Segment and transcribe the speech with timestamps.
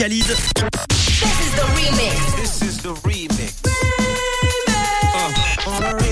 [0.00, 0.24] Khalid.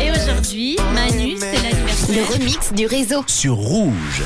[0.00, 2.28] Et aujourd'hui, Manu, c'est Le l'anniversaire.
[2.32, 3.24] remix du réseau.
[3.26, 4.22] Sur Rouge.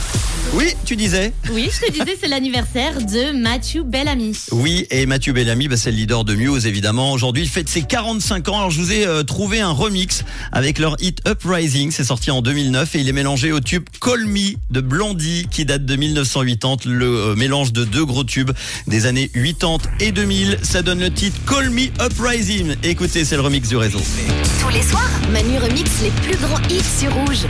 [0.53, 4.37] Oui, tu disais Oui, je te disais, c'est l'anniversaire de Mathieu Bellamy.
[4.53, 7.13] Oui, et Mathieu Bellamy, bah, c'est le leader de Muse, évidemment.
[7.13, 8.59] Aujourd'hui, il fête ses 45 ans.
[8.59, 11.91] Alors, je vous ai euh, trouvé un remix avec leur hit Uprising.
[11.91, 15.65] C'est sorti en 2009 et il est mélangé au tube Call Me de Blondie, qui
[15.65, 16.77] date de 1980.
[16.87, 18.53] Le euh, mélange de deux gros tubes
[18.87, 20.59] des années 80 et 2000.
[20.63, 22.77] Ça donne le titre Call Me Uprising.
[22.83, 24.01] Écoutez, c'est le remix du réseau.
[24.61, 27.47] Tous les soirs, Manu remix les plus grands hits sur Rouge.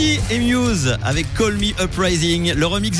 [0.00, 2.52] Et Muse avec Call Me Uprising.
[2.54, 2.96] Le remix